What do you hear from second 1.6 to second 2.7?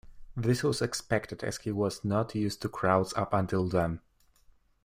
was not used to